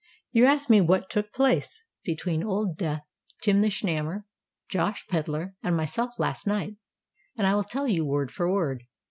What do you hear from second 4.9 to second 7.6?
Pedler, and myself last night; and I